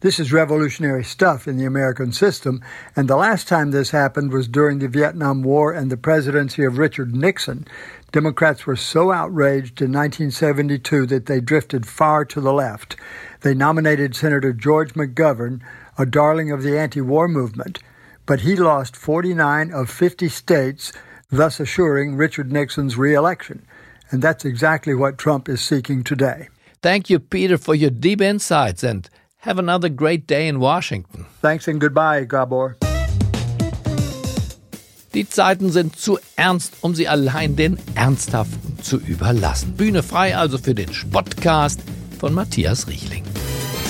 This 0.00 0.20
is 0.20 0.32
revolutionary 0.32 1.02
stuff 1.02 1.48
in 1.48 1.56
the 1.56 1.64
American 1.64 2.12
system, 2.12 2.62
and 2.94 3.08
the 3.08 3.16
last 3.16 3.48
time 3.48 3.72
this 3.72 3.90
happened 3.90 4.32
was 4.32 4.46
during 4.46 4.78
the 4.78 4.86
Vietnam 4.86 5.42
War 5.42 5.72
and 5.72 5.90
the 5.90 5.96
presidency 5.96 6.62
of 6.62 6.78
Richard 6.78 7.16
Nixon. 7.16 7.66
Democrats 8.12 8.64
were 8.64 8.76
so 8.76 9.10
outraged 9.10 9.82
in 9.82 9.90
1972 9.90 11.04
that 11.06 11.26
they 11.26 11.40
drifted 11.40 11.84
far 11.84 12.24
to 12.26 12.40
the 12.40 12.52
left. 12.52 12.94
They 13.40 13.54
nominated 13.54 14.14
Senator 14.14 14.52
George 14.52 14.94
McGovern, 14.94 15.62
a 15.98 16.06
darling 16.06 16.52
of 16.52 16.62
the 16.62 16.78
anti 16.78 17.00
war 17.00 17.26
movement, 17.26 17.80
but 18.24 18.42
he 18.42 18.54
lost 18.54 18.96
49 18.96 19.72
of 19.72 19.90
50 19.90 20.28
states, 20.28 20.92
thus 21.28 21.58
assuring 21.58 22.14
Richard 22.14 22.52
Nixon's 22.52 22.96
reelection. 22.96 23.66
And 24.12 24.22
that's 24.22 24.44
exactly 24.44 24.94
what 24.94 25.18
Trump 25.18 25.48
is 25.48 25.60
seeking 25.60 26.04
today. 26.04 26.50
Thank 26.82 27.10
you, 27.10 27.18
Peter, 27.18 27.58
for 27.58 27.74
your 27.74 27.90
deep 27.90 28.20
insights 28.20 28.84
and 28.84 29.10
have 29.40 29.58
another 29.58 29.88
great 29.88 30.26
day 30.26 30.48
in 30.48 30.58
Washington. 30.58 31.26
Thanks 31.40 31.68
and 31.68 31.80
goodbye, 31.80 32.24
Gabor. 32.24 32.76
Die 35.14 35.28
Zeiten 35.28 35.70
sind 35.70 35.96
zu 35.96 36.18
ernst, 36.36 36.74
um 36.82 36.94
sie 36.94 37.08
allein 37.08 37.56
den 37.56 37.78
Ernsthaften 37.94 38.78
zu 38.82 38.98
überlassen. 38.98 39.74
Bühne 39.74 40.02
frei 40.02 40.36
also 40.36 40.58
für 40.58 40.74
den 40.74 40.92
Spottcast 40.92 41.80
von 42.18 42.34
Matthias 42.34 42.88
Riechling. 42.88 43.24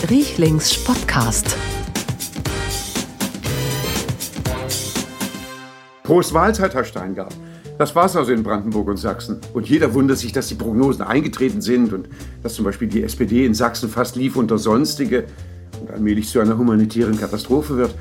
Riechlings 0.08 0.72
Spottcast. 0.72 1.56
Prost 6.04 6.32
Mahlzeit, 6.32 6.72
Herr 6.74 6.84
Steingart. 6.84 7.34
Das 7.78 7.94
war's 7.94 8.16
also 8.16 8.32
in 8.32 8.42
Brandenburg 8.42 8.88
und 8.88 8.96
Sachsen. 8.96 9.38
Und 9.54 9.68
jeder 9.68 9.94
wundert 9.94 10.18
sich, 10.18 10.32
dass 10.32 10.48
die 10.48 10.56
Prognosen 10.56 11.02
eingetreten 11.02 11.62
sind 11.62 11.92
und 11.92 12.08
dass 12.42 12.54
zum 12.54 12.64
Beispiel 12.64 12.88
die 12.88 13.04
SPD 13.04 13.46
in 13.46 13.54
Sachsen 13.54 13.88
fast 13.88 14.16
lief 14.16 14.34
unter 14.34 14.58
Sonstige 14.58 15.26
und 15.80 15.92
allmählich 15.92 16.28
zu 16.28 16.40
einer 16.40 16.58
humanitären 16.58 17.18
Katastrophe 17.18 17.76
wird. 17.76 17.94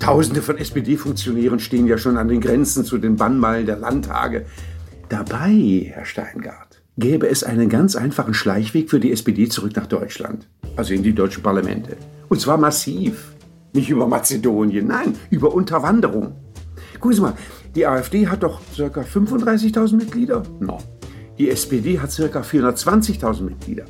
Tausende 0.00 0.40
von 0.40 0.56
SPD-Funktionären 0.56 1.60
stehen 1.60 1.86
ja 1.86 1.98
schon 1.98 2.16
an 2.16 2.28
den 2.28 2.40
Grenzen 2.40 2.86
zu 2.86 2.96
den 2.96 3.16
Bannmeilen 3.16 3.66
der 3.66 3.76
Landtage. 3.76 4.46
Dabei, 5.10 5.92
Herr 5.92 6.06
Steingart, 6.06 6.80
gäbe 6.96 7.28
es 7.28 7.44
einen 7.44 7.68
ganz 7.68 7.96
einfachen 7.96 8.32
Schleichweg 8.32 8.88
für 8.88 9.00
die 9.00 9.12
SPD 9.12 9.48
zurück 9.48 9.76
nach 9.76 9.86
Deutschland, 9.86 10.48
also 10.76 10.94
in 10.94 11.02
die 11.02 11.12
deutschen 11.12 11.42
Parlamente. 11.42 11.98
Und 12.30 12.40
zwar 12.40 12.56
massiv. 12.56 13.34
Nicht 13.72 13.90
über 13.90 14.08
Mazedonien, 14.08 14.88
nein, 14.88 15.14
über 15.30 15.54
Unterwanderung. 15.54 16.34
Gucken 17.00 17.16
Sie 17.16 17.22
mal, 17.22 17.34
die 17.74 17.86
AfD 17.86 18.28
hat 18.28 18.42
doch 18.42 18.60
ca. 18.76 19.00
35.000 19.00 19.96
Mitglieder. 19.96 20.42
No. 20.60 20.78
Die 21.38 21.50
SPD 21.50 21.98
hat 21.98 22.14
ca. 22.14 22.40
420.000 22.40 23.42
Mitglieder. 23.42 23.86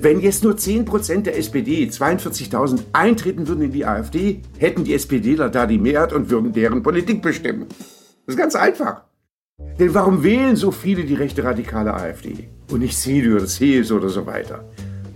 Wenn 0.00 0.20
jetzt 0.20 0.44
nur 0.44 0.54
10% 0.54 1.22
der 1.22 1.36
SPD, 1.36 1.84
42.000, 1.84 2.80
eintreten 2.92 3.48
würden 3.48 3.64
in 3.64 3.72
die 3.72 3.84
AfD, 3.84 4.40
hätten 4.58 4.84
die 4.84 4.94
SPDler 4.94 5.50
da 5.50 5.66
die 5.66 5.78
Mehrheit 5.78 6.12
und 6.12 6.30
würden 6.30 6.52
deren 6.52 6.82
Politik 6.82 7.20
bestimmen. 7.20 7.66
Das 7.68 8.34
ist 8.34 8.38
ganz 8.38 8.54
einfach. 8.54 9.02
Denn 9.78 9.92
warum 9.94 10.22
wählen 10.22 10.56
so 10.56 10.70
viele 10.70 11.04
die 11.04 11.14
rechte 11.14 11.44
radikale 11.44 11.92
AfD 11.92 12.48
und 12.70 12.80
nicht 12.80 12.96
CDU 12.96 13.36
oder 13.36 13.46
CSU 13.46 13.96
oder 13.96 14.08
so 14.08 14.24
weiter? 14.26 14.64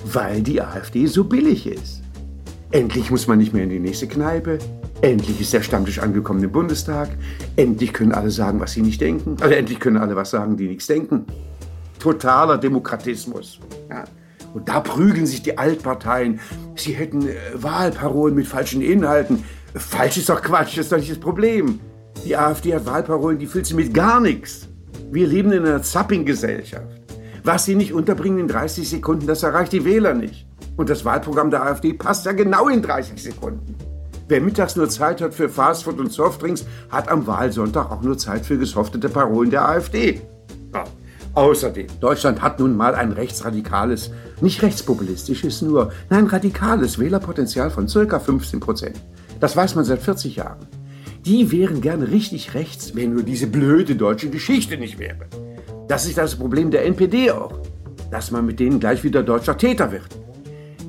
Weil 0.04 0.42
die 0.42 0.60
AfD 0.60 1.06
so 1.06 1.24
billig 1.24 1.66
ist. 1.66 2.02
Endlich 2.70 3.10
muss 3.10 3.26
man 3.26 3.38
nicht 3.38 3.54
mehr 3.54 3.64
in 3.64 3.70
die 3.70 3.80
nächste 3.80 4.08
Kneipe. 4.08 4.58
Endlich 5.02 5.40
ist 5.40 5.52
der 5.52 5.62
Stammtisch 5.62 5.98
angekommen 5.98 6.42
im 6.42 6.50
Bundestag. 6.50 7.10
Endlich 7.56 7.92
können 7.92 8.12
alle 8.12 8.30
sagen, 8.30 8.60
was 8.60 8.72
sie 8.72 8.82
nicht 8.82 9.00
denken. 9.00 9.36
Also 9.40 9.54
endlich 9.54 9.78
können 9.78 9.98
alle 9.98 10.16
was 10.16 10.30
sagen, 10.30 10.56
die 10.56 10.68
nichts 10.68 10.86
denken. 10.86 11.26
Totaler 11.98 12.56
Demokratismus. 12.56 13.60
Ja. 13.90 14.04
Und 14.54 14.70
da 14.70 14.80
prügeln 14.80 15.26
sich 15.26 15.42
die 15.42 15.58
Altparteien. 15.58 16.40
Sie 16.76 16.92
hätten 16.92 17.28
äh, 17.28 17.34
Wahlparolen 17.54 18.34
mit 18.34 18.46
falschen 18.46 18.80
Inhalten. 18.80 19.44
Falsch 19.74 20.16
ist 20.16 20.30
doch 20.30 20.40
Quatsch, 20.40 20.78
das 20.78 20.86
ist 20.86 20.92
doch 20.92 20.96
nicht 20.96 21.10
das 21.10 21.18
Problem. 21.18 21.78
Die 22.24 22.36
AfD 22.36 22.74
hat 22.74 22.86
Wahlparolen, 22.86 23.38
die 23.38 23.46
füllt 23.46 23.66
sie 23.66 23.74
mit 23.74 23.92
gar 23.92 24.20
nichts. 24.20 24.68
Wir 25.10 25.26
leben 25.26 25.52
in 25.52 25.66
einer 25.66 25.82
Zapping-Gesellschaft. 25.82 27.02
Was 27.44 27.66
sie 27.66 27.74
nicht 27.74 27.92
unterbringen 27.92 28.38
in 28.38 28.48
30 28.48 28.88
Sekunden, 28.88 29.26
das 29.26 29.42
erreicht 29.42 29.72
die 29.72 29.84
Wähler 29.84 30.14
nicht. 30.14 30.46
Und 30.76 30.88
das 30.88 31.04
Wahlprogramm 31.04 31.50
der 31.50 31.62
AfD 31.62 31.92
passt 31.92 32.24
ja 32.24 32.32
genau 32.32 32.68
in 32.68 32.80
30 32.80 33.22
Sekunden. 33.22 33.76
Wer 34.28 34.40
mittags 34.40 34.74
nur 34.74 34.88
Zeit 34.88 35.20
hat 35.20 35.34
für 35.34 35.48
Fastfood 35.48 36.00
und 36.00 36.12
Softdrinks, 36.12 36.66
hat 36.90 37.08
am 37.08 37.26
Wahlsonntag 37.26 37.92
auch 37.92 38.02
nur 38.02 38.18
Zeit 38.18 38.44
für 38.44 38.58
gesoftete 38.58 39.08
Parolen 39.08 39.50
der 39.50 39.68
AfD. 39.68 40.20
Ja. 40.74 40.84
Außerdem, 41.34 41.86
Deutschland 42.00 42.40
hat 42.42 42.58
nun 42.58 42.76
mal 42.76 42.94
ein 42.94 43.12
rechtsradikales, 43.12 44.10
nicht 44.40 44.62
rechtspopulistisches 44.62 45.62
nur, 45.62 45.92
nein, 46.08 46.26
radikales 46.26 46.98
Wählerpotenzial 46.98 47.70
von 47.70 47.88
circa 47.88 48.18
15 48.18 48.58
Prozent. 48.58 49.00
Das 49.38 49.54
weiß 49.54 49.74
man 49.74 49.84
seit 49.84 50.00
40 50.00 50.36
Jahren. 50.36 50.66
Die 51.24 51.52
wären 51.52 51.80
gerne 51.80 52.10
richtig 52.10 52.54
rechts, 52.54 52.96
wenn 52.96 53.12
nur 53.12 53.22
diese 53.22 53.46
blöde 53.46 53.96
deutsche 53.96 54.30
Geschichte 54.30 54.76
nicht 54.78 54.98
wäre. 54.98 55.26
Das 55.88 56.06
ist 56.06 56.18
das 56.18 56.36
Problem 56.36 56.70
der 56.70 56.84
NPD 56.86 57.30
auch, 57.30 57.60
dass 58.10 58.30
man 58.30 58.46
mit 58.46 58.58
denen 58.58 58.80
gleich 58.80 59.04
wieder 59.04 59.22
deutscher 59.22 59.58
Täter 59.58 59.92
wird. 59.92 60.08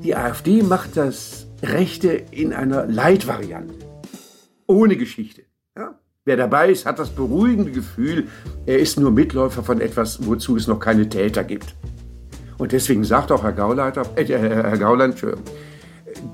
Die 0.03 0.15
AfD 0.15 0.63
macht 0.63 0.96
das 0.96 1.47
Rechte 1.63 2.09
in 2.31 2.53
einer 2.53 2.85
Leitvariante. 2.85 3.73
Ohne 4.67 4.97
Geschichte. 4.97 5.43
Ja? 5.75 5.99
Wer 6.25 6.37
dabei 6.37 6.69
ist, 6.69 6.85
hat 6.85 6.99
das 6.99 7.09
beruhigende 7.09 7.71
Gefühl, 7.71 8.27
er 8.65 8.79
ist 8.79 8.99
nur 8.99 9.11
Mitläufer 9.11 9.63
von 9.63 9.81
etwas, 9.81 10.25
wozu 10.25 10.55
es 10.55 10.67
noch 10.67 10.79
keine 10.79 11.07
Täter 11.07 11.43
gibt. 11.43 11.75
Und 12.57 12.71
deswegen 12.71 13.03
sagt 13.03 13.31
auch 13.31 13.43
Herr 13.43 13.53
Gauleiter, 13.53 14.03
äh, 14.15 14.25
Herr 14.25 14.77
Gauland, 14.77 15.23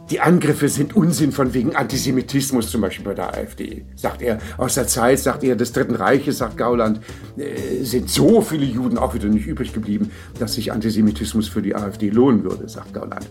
die 0.10 0.20
Angriffe 0.20 0.70
sind 0.70 0.96
Unsinn 0.96 1.32
von 1.32 1.54
wegen 1.54 1.76
Antisemitismus, 1.76 2.70
zum 2.70 2.82
Beispiel 2.82 3.06
bei 3.06 3.14
der 3.14 3.34
AfD. 3.34 3.86
Sagt 3.96 4.22
er, 4.22 4.40
aus 4.58 4.76
der 4.76 4.88
Zeit, 4.88 5.20
sagt 5.20 5.44
er, 5.44 5.56
des 5.56 5.72
Dritten 5.72 5.96
Reiches, 5.96 6.38
sagt 6.38 6.58
Gauland, 6.58 7.02
äh, 7.38 7.84
sind 7.84 8.10
so 8.10 8.42
viele 8.42 8.66
Juden 8.66 8.98
auch 8.98 9.14
wieder 9.14 9.28
nicht 9.28 9.48
übrig 9.48 9.74
geblieben, 9.74 10.12
dass 10.40 10.54
sich 10.54 10.72
Antisemitismus 10.72 11.48
für 11.48 11.62
die 11.62 11.76
AfD 11.76 12.10
lohnen 12.10 12.44
würde, 12.44 12.68
sagt 12.70 12.94
Gauland. 12.94 13.28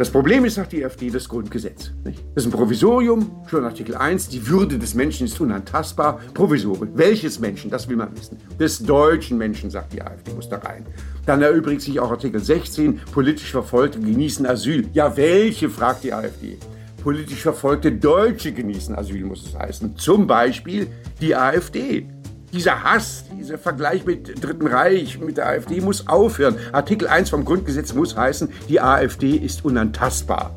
Das 0.00 0.08
Problem 0.08 0.46
ist, 0.46 0.54
sagt 0.54 0.72
die 0.72 0.82
AfD, 0.82 1.10
das 1.10 1.28
Grundgesetz. 1.28 1.92
Nicht? 2.06 2.24
Das 2.34 2.46
ist 2.46 2.50
ein 2.50 2.56
Provisorium, 2.56 3.42
schon 3.46 3.64
Artikel 3.64 3.94
1, 3.94 4.30
die 4.30 4.48
Würde 4.48 4.78
des 4.78 4.94
Menschen 4.94 5.26
ist 5.26 5.38
unantastbar. 5.38 6.20
Provisorium. 6.32 6.88
Welches 6.94 7.38
Menschen, 7.38 7.70
das 7.70 7.86
will 7.86 7.96
man 7.96 8.16
wissen. 8.16 8.38
Des 8.58 8.78
deutschen 8.78 9.36
Menschen, 9.36 9.68
sagt 9.68 9.92
die 9.92 10.00
AfD, 10.00 10.32
muss 10.32 10.48
da 10.48 10.56
rein. 10.56 10.86
Dann 11.26 11.42
erübrigt 11.42 11.82
sich 11.82 12.00
auch 12.00 12.10
Artikel 12.10 12.40
16, 12.40 12.98
politisch 13.12 13.50
Verfolgte 13.50 14.00
genießen 14.00 14.46
Asyl. 14.46 14.88
Ja, 14.94 15.14
welche, 15.18 15.68
fragt 15.68 16.04
die 16.04 16.14
AfD. 16.14 16.56
Politisch 17.02 17.42
verfolgte 17.42 17.92
Deutsche 17.92 18.52
genießen 18.52 18.94
Asyl, 18.94 19.26
muss 19.26 19.48
es 19.48 19.54
heißen. 19.54 19.98
Zum 19.98 20.26
Beispiel 20.26 20.86
die 21.20 21.36
AfD. 21.36 22.08
Dieser 22.52 22.82
Hass, 22.82 23.24
dieser 23.38 23.58
Vergleich 23.58 24.04
mit 24.04 24.42
Dritten 24.42 24.66
Reich, 24.66 25.20
mit 25.20 25.36
der 25.36 25.46
AfD 25.46 25.80
muss 25.80 26.08
aufhören. 26.08 26.56
Artikel 26.72 27.06
1 27.06 27.30
vom 27.30 27.44
Grundgesetz 27.44 27.94
muss 27.94 28.16
heißen, 28.16 28.48
die 28.68 28.80
AfD 28.80 29.36
ist 29.36 29.64
unantastbar. 29.64 30.52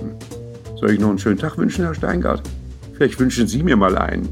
Hm. 0.00 0.16
Soll 0.78 0.92
ich 0.92 1.00
noch 1.00 1.10
einen 1.10 1.18
schönen 1.18 1.38
Tag 1.38 1.58
wünschen, 1.58 1.84
Herr 1.84 1.94
Steingart? 1.94 2.42
Vielleicht 2.94 3.20
wünschen 3.20 3.46
Sie 3.46 3.62
mir 3.62 3.76
mal 3.76 3.98
einen. 3.98 4.28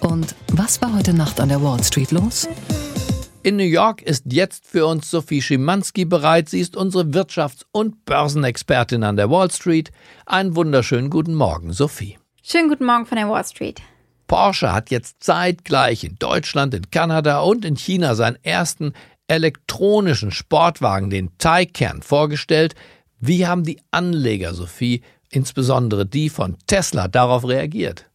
Und 0.00 0.34
was 0.52 0.82
war 0.82 0.96
heute 0.96 1.12
Nacht 1.12 1.40
an 1.40 1.50
der 1.50 1.62
Wall 1.62 1.82
Street 1.84 2.10
los? 2.10 2.48
In 3.44 3.56
New 3.56 3.62
York 3.62 4.02
ist 4.02 4.24
jetzt 4.30 4.66
für 4.66 4.86
uns 4.86 5.10
Sophie 5.10 5.40
Schimanski 5.40 6.04
bereit. 6.04 6.48
Sie 6.48 6.60
ist 6.60 6.76
unsere 6.76 7.04
Wirtschafts- 7.04 7.64
und 7.70 8.04
Börsenexpertin 8.04 9.04
an 9.04 9.16
der 9.16 9.30
Wall 9.30 9.50
Street. 9.52 9.92
Einen 10.26 10.56
wunderschönen 10.56 11.10
guten 11.10 11.34
Morgen, 11.34 11.72
Sophie. 11.72 12.18
Schönen 12.42 12.68
guten 12.68 12.86
Morgen 12.86 13.06
von 13.06 13.16
der 13.16 13.28
Wall 13.28 13.44
Street. 13.44 13.80
Porsche 14.30 14.72
hat 14.72 14.92
jetzt 14.92 15.24
zeitgleich 15.24 16.04
in 16.04 16.14
Deutschland, 16.20 16.72
in 16.72 16.88
Kanada 16.92 17.40
und 17.40 17.64
in 17.64 17.74
China 17.74 18.14
seinen 18.14 18.38
ersten 18.44 18.92
elektronischen 19.26 20.30
Sportwagen, 20.30 21.10
den 21.10 21.36
Taycan, 21.38 22.00
vorgestellt. 22.00 22.76
Wie 23.18 23.48
haben 23.48 23.64
die 23.64 23.80
Anleger, 23.90 24.54
Sophie, 24.54 25.02
insbesondere 25.30 26.06
die 26.06 26.28
von 26.28 26.56
Tesla, 26.68 27.08
darauf 27.08 27.44
reagiert? 27.44 28.06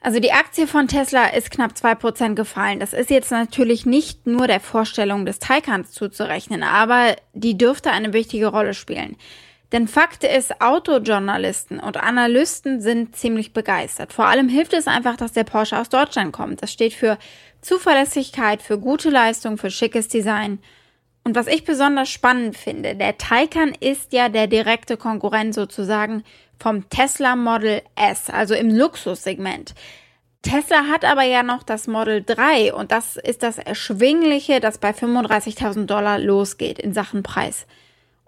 Also 0.00 0.20
die 0.20 0.30
Aktie 0.30 0.68
von 0.68 0.86
Tesla 0.86 1.30
ist 1.30 1.50
knapp 1.50 1.72
2% 1.72 2.36
gefallen. 2.36 2.78
Das 2.78 2.92
ist 2.92 3.10
jetzt 3.10 3.32
natürlich 3.32 3.86
nicht 3.86 4.24
nur 4.24 4.46
der 4.46 4.60
Vorstellung 4.60 5.26
des 5.26 5.40
Taycans 5.40 5.90
zuzurechnen, 5.90 6.62
aber 6.62 7.16
die 7.34 7.58
dürfte 7.58 7.90
eine 7.90 8.12
wichtige 8.12 8.46
Rolle 8.46 8.72
spielen. 8.72 9.16
Denn 9.72 9.88
Fakt 9.88 10.22
ist, 10.22 10.60
Autojournalisten 10.60 11.80
und 11.80 11.96
Analysten 11.96 12.80
sind 12.80 13.16
ziemlich 13.16 13.52
begeistert. 13.52 14.12
Vor 14.12 14.26
allem 14.26 14.48
hilft 14.48 14.72
es 14.72 14.86
einfach, 14.86 15.16
dass 15.16 15.32
der 15.32 15.44
Porsche 15.44 15.78
aus 15.78 15.88
Deutschland 15.88 16.32
kommt. 16.32 16.62
Das 16.62 16.72
steht 16.72 16.94
für 16.94 17.18
Zuverlässigkeit, 17.62 18.62
für 18.62 18.78
gute 18.78 19.10
Leistung, 19.10 19.58
für 19.58 19.70
schickes 19.70 20.06
Design. 20.06 20.60
Und 21.24 21.34
was 21.34 21.48
ich 21.48 21.64
besonders 21.64 22.08
spannend 22.08 22.56
finde, 22.56 22.94
der 22.94 23.18
Taycan 23.18 23.74
ist 23.80 24.12
ja 24.12 24.28
der 24.28 24.46
direkte 24.46 24.96
Konkurrent 24.96 25.54
sozusagen 25.54 26.22
vom 26.60 26.88
Tesla 26.88 27.34
Model 27.34 27.82
S, 27.96 28.30
also 28.30 28.54
im 28.54 28.70
Luxussegment. 28.70 29.74
Tesla 30.42 30.84
hat 30.86 31.04
aber 31.04 31.24
ja 31.24 31.42
noch 31.42 31.64
das 31.64 31.88
Model 31.88 32.22
3 32.22 32.72
und 32.72 32.92
das 32.92 33.16
ist 33.16 33.42
das 33.42 33.58
erschwingliche, 33.58 34.60
das 34.60 34.78
bei 34.78 34.90
35.000 34.90 35.86
Dollar 35.86 36.20
losgeht 36.20 36.78
in 36.78 36.94
Sachen 36.94 37.24
Preis. 37.24 37.66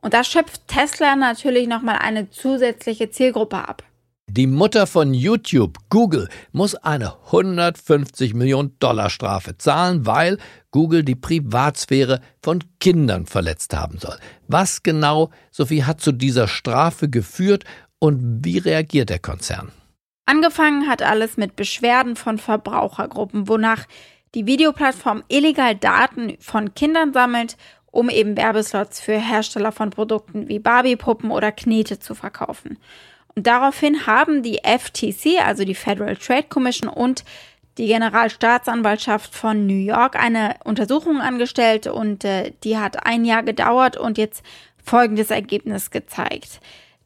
Und 0.00 0.14
da 0.14 0.24
schöpft 0.24 0.68
Tesla 0.68 1.16
natürlich 1.16 1.68
nochmal 1.68 1.98
eine 1.98 2.30
zusätzliche 2.30 3.10
Zielgruppe 3.10 3.56
ab. 3.68 3.82
Die 4.30 4.46
Mutter 4.46 4.86
von 4.86 5.14
YouTube, 5.14 5.78
Google, 5.88 6.28
muss 6.52 6.74
eine 6.74 7.14
150 7.26 8.34
Millionen 8.34 8.78
Dollar 8.78 9.08
Strafe 9.08 9.56
zahlen, 9.56 10.04
weil 10.04 10.36
Google 10.70 11.02
die 11.02 11.14
Privatsphäre 11.14 12.20
von 12.42 12.62
Kindern 12.78 13.24
verletzt 13.24 13.74
haben 13.74 13.98
soll. 13.98 14.16
Was 14.46 14.82
genau, 14.82 15.30
Sophie, 15.50 15.84
hat 15.84 16.02
zu 16.02 16.12
dieser 16.12 16.46
Strafe 16.46 17.08
geführt 17.08 17.64
und 17.98 18.44
wie 18.44 18.58
reagiert 18.58 19.08
der 19.08 19.18
Konzern? 19.18 19.72
Angefangen 20.26 20.88
hat 20.88 21.00
alles 21.00 21.38
mit 21.38 21.56
Beschwerden 21.56 22.14
von 22.14 22.36
Verbrauchergruppen, 22.36 23.48
wonach 23.48 23.86
die 24.34 24.44
Videoplattform 24.44 25.24
illegal 25.28 25.74
Daten 25.74 26.36
von 26.38 26.74
Kindern 26.74 27.14
sammelt, 27.14 27.56
um 27.90 28.10
eben 28.10 28.36
Werbeslots 28.36 29.00
für 29.00 29.18
Hersteller 29.18 29.72
von 29.72 29.90
Produkten 29.90 30.48
wie 30.48 30.58
Barbiepuppen 30.58 31.30
oder 31.30 31.52
Knete 31.52 31.98
zu 31.98 32.14
verkaufen. 32.14 32.78
Und 33.34 33.46
daraufhin 33.46 34.06
haben 34.06 34.42
die 34.42 34.60
FTC, 34.64 35.44
also 35.44 35.64
die 35.64 35.74
Federal 35.74 36.16
Trade 36.16 36.46
Commission 36.48 36.88
und 36.88 37.24
die 37.78 37.86
Generalstaatsanwaltschaft 37.86 39.34
von 39.34 39.66
New 39.66 39.74
York 39.74 40.16
eine 40.16 40.56
Untersuchung 40.64 41.20
angestellt 41.20 41.86
und 41.86 42.24
äh, 42.24 42.52
die 42.64 42.76
hat 42.76 43.06
ein 43.06 43.24
Jahr 43.24 43.44
gedauert 43.44 43.96
und 43.96 44.18
jetzt 44.18 44.42
folgendes 44.84 45.30
Ergebnis 45.30 45.90
gezeigt. 45.90 46.60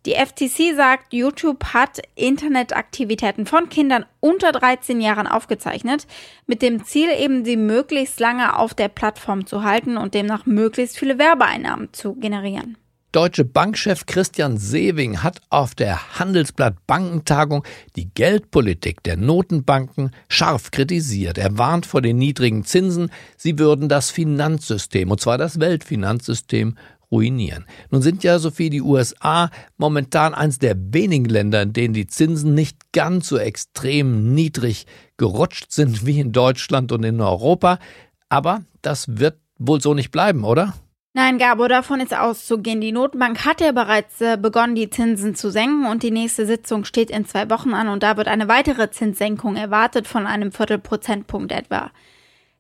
Die 0.05 0.15
FTC 0.15 0.75
sagt, 0.75 1.13
YouTube 1.13 1.65
hat 1.75 2.01
Internetaktivitäten 2.17 3.47
von 3.47 3.69
Kindern 3.69 4.05
unter 4.19 4.51
13 4.51 5.01
Jahren 5.01 5.29
aufgezeichnet, 5.29 6.09
mit 6.49 6.61
dem 6.61 6.85
Ziel 6.85 7.09
eben, 7.17 7.45
sie 7.45 7.57
möglichst 7.57 8.19
lange 8.19 8.59
auf 8.59 8.75
der 8.75 8.89
Plattform 8.89 9.47
zu 9.47 9.63
halten 9.63 9.97
und 9.97 10.15
demnach 10.15 10.45
möglichst 10.45 10.99
viele 10.99 11.19
Werbeeinnahmen 11.19 11.93
zu 11.93 12.15
generieren. 12.15 12.77
Deutsche 13.13 13.45
Bankchef 13.45 14.07
Christian 14.07 14.57
Sewing 14.57 15.23
hat 15.23 15.43
auf 15.51 15.75
der 15.75 16.19
Handelsblatt 16.19 16.87
Bankentagung 16.87 17.63
die 17.95 18.09
Geldpolitik 18.09 19.03
der 19.03 19.19
Notenbanken 19.19 20.13
scharf 20.29 20.71
kritisiert. 20.71 21.37
Er 21.37 21.59
warnt 21.59 21.85
vor 21.85 22.01
den 22.01 22.17
niedrigen 22.17 22.65
Zinsen, 22.65 23.11
sie 23.37 23.59
würden 23.59 23.91
das 23.91 24.11
Finanzsystem, 24.11 25.11
und 25.11 25.21
zwar 25.21 25.37
das 25.37 25.61
Weltfinanzsystem, 25.61 26.79
ruinieren. 27.13 27.67
Nun 27.91 28.03
sind 28.03 28.25
ja, 28.25 28.39
Sophie, 28.39 28.71
die 28.71 28.83
USA 28.83 29.51
momentan 29.77 30.35
eines 30.35 30.59
der 30.59 30.75
wenigen 30.77 31.27
Länder, 31.27 31.63
in 31.63 31.73
denen 31.73 31.95
die 31.95 32.07
Zinsen 32.07 32.55
nicht 32.55 32.93
ganz 32.93 33.29
so 33.29 33.37
extrem 33.37 34.35
niedrig 34.35 34.87
gerutscht 35.19 35.71
sind 35.71 36.07
wie 36.07 36.19
in 36.19 36.33
Deutschland 36.33 36.91
und 36.91 37.05
in 37.05 37.21
Europa. 37.21 37.79
Aber 38.29 38.63
das 38.81 39.19
wird 39.19 39.37
wohl 39.59 39.81
so 39.81 39.95
nicht 39.95 40.11
bleiben, 40.11 40.43
oder? 40.43 40.75
Nein, 41.15 41.37
Gabo, 41.37 41.69
davon 41.69 42.01
ist 42.01 42.17
auszugehen. 42.17 42.81
Die 42.81 42.91
Notenbank 42.91 43.45
hat 43.45 43.61
ja 43.61 43.73
bereits 43.73 44.23
äh, 44.23 44.39
begonnen, 44.41 44.75
die 44.75 44.89
Zinsen 44.89 45.35
zu 45.35 45.51
senken 45.51 45.85
und 45.85 46.03
die 46.03 46.11
nächste 46.11 46.47
Sitzung 46.47 46.87
steht 46.87 47.11
in 47.11 47.27
zwei 47.27 47.51
Wochen 47.51 47.75
an 47.75 47.89
und 47.89 48.03
da 48.03 48.17
wird 48.17 48.29
eine 48.29 48.49
weitere 48.49 48.91
Zinssenkung 48.91 49.57
erwartet 49.57 50.09
von 50.09 50.27
einem 50.27 50.53
Viertelprozentpunkt 50.53 51.53
etwa. 51.53 51.91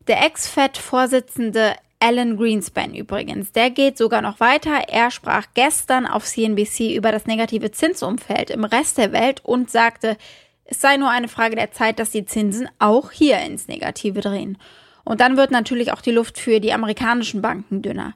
Der 0.06 0.22
Ex-Fed-Vorsitzende 0.26 1.76
Alan 2.02 2.36
Greenspan 2.36 2.96
übrigens, 2.96 3.52
der 3.52 3.70
geht 3.70 3.96
sogar 3.96 4.22
noch 4.22 4.40
weiter. 4.40 4.88
Er 4.88 5.12
sprach 5.12 5.46
gestern 5.54 6.04
auf 6.04 6.24
CNBC 6.24 6.96
über 6.96 7.12
das 7.12 7.26
negative 7.26 7.70
Zinsumfeld 7.70 8.50
im 8.50 8.64
Rest 8.64 8.98
der 8.98 9.12
Welt 9.12 9.40
und 9.44 9.70
sagte, 9.70 10.16
es 10.64 10.80
sei 10.80 10.96
nur 10.96 11.10
eine 11.10 11.28
Frage 11.28 11.54
der 11.54 11.70
Zeit, 11.70 12.00
dass 12.00 12.10
die 12.10 12.24
Zinsen 12.24 12.68
auch 12.80 13.12
hier 13.12 13.38
ins 13.38 13.68
Negative 13.68 14.20
drehen. 14.20 14.58
Und 15.04 15.20
dann 15.20 15.36
wird 15.36 15.52
natürlich 15.52 15.92
auch 15.92 16.00
die 16.00 16.10
Luft 16.10 16.40
für 16.40 16.58
die 16.58 16.72
amerikanischen 16.72 17.40
Banken 17.40 17.82
dünner. 17.82 18.14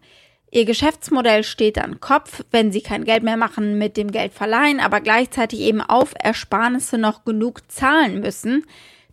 Ihr 0.50 0.64
Geschäftsmodell 0.64 1.45
steht 1.45 1.78
an 1.78 2.00
Kopf, 2.00 2.43
wenn 2.50 2.73
sie 2.73 2.81
kein 2.81 3.05
Geld 3.05 3.23
mehr 3.23 3.37
machen 3.37 3.78
mit 3.78 3.97
dem 3.97 4.11
Geld 4.11 4.33
verleihen, 4.33 4.81
aber 4.81 5.00
gleichzeitig 5.00 5.61
eben 5.61 5.81
auf 5.81 6.12
Ersparnisse 6.19 6.99
noch 6.99 7.25
genug 7.25 7.71
zahlen 7.71 8.19
müssen, 8.19 8.64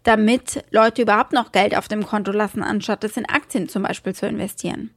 damit 0.03 0.63
Leute 0.71 1.03
überhaupt 1.03 1.33
noch 1.33 1.51
Geld 1.51 1.75
auf 1.75 1.87
dem 1.87 2.05
Konto 2.05 2.31
lassen, 2.31 2.63
anstatt 2.63 3.03
es 3.03 3.17
in 3.17 3.27
Aktien 3.27 3.69
zum 3.69 3.83
Beispiel 3.83 4.13
zu 4.13 4.27
investieren. 4.27 4.91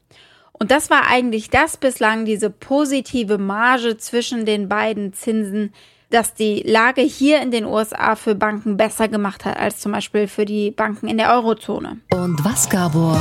Und 0.53 0.71
das 0.71 0.91
war 0.91 1.09
eigentlich 1.09 1.51
das 1.51 1.77
bislang, 1.77 2.25
diese 2.25 2.51
positive 2.51 3.39
Marge 3.39 3.99
zwischen 3.99 4.47
den 4.47 4.69
beiden 4.69 5.13
Zinsen, 5.13 5.73
dass 6.11 6.35
die 6.35 6.63
Lage 6.63 7.03
hier 7.03 7.43
in 7.43 7.51
den 7.51 7.65
USA 7.65 8.15
für 8.17 8.35
Banken 8.35 8.77
besser 8.77 9.09
gemacht 9.09 9.45
hat 9.45 9.59
als 9.59 9.81
zum 9.81 9.93
Beispiel 9.93 10.29
für 10.29 10.45
die 10.45 10.71
Banken 10.71 11.09
in 11.09 11.19
der 11.19 11.33
Eurozone. 11.33 11.99
Und 12.13 12.45
was, 12.45 12.69
Gabor, 12.69 13.19